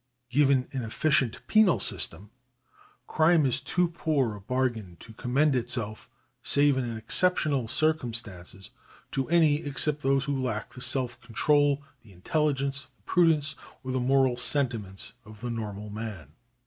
Given 0.31 0.67
an 0.71 0.81
efficient 0.81 1.45
penal 1.45 1.79
system, 1.79 2.31
crime 3.05 3.45
is 3.45 3.61
too 3.61 3.87
poor 3.87 4.33
a 4.33 4.41
bargain 4.41 4.97
to 5.01 5.13
commend 5.13 5.55
itself, 5.55 6.09
save 6.41 6.75
in 6.75 6.97
exceptional 6.97 7.67
circumstances, 7.67 8.71
to 9.11 9.29
any 9.29 9.57
except 9.57 10.01
those 10.01 10.23
who 10.25 10.41
lack 10.41 10.73
the 10.73 10.81
self 10.81 11.21
control, 11.21 11.83
the 12.01 12.13
intelligence, 12.13 12.85
the 12.95 13.01
prudence, 13.05 13.53
or 13.83 13.91
the 13.91 13.99
moral 13.99 14.37
sentiments 14.37 15.13
of 15.23 15.41
the 15.41 15.51
normal 15.51 15.91
man. 15.91 16.31